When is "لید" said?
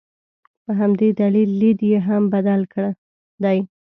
1.61-1.79